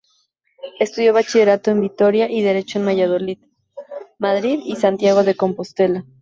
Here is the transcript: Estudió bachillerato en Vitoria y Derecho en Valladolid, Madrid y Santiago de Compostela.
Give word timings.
Estudió 0.79 1.13
bachillerato 1.13 1.69
en 1.69 1.81
Vitoria 1.81 2.27
y 2.27 2.41
Derecho 2.41 2.79
en 2.79 2.87
Valladolid, 2.87 3.37
Madrid 4.17 4.59
y 4.63 4.75
Santiago 4.75 5.23
de 5.23 5.35
Compostela. 5.35 6.03